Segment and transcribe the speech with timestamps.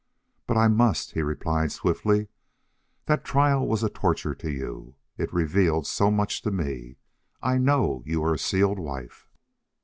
[0.47, 2.29] "But I must," he replied, swiftly.
[3.05, 4.95] "That trial was a torture to you.
[5.15, 6.95] It revealed so much to me....
[7.43, 9.29] I know you are a sealed wife.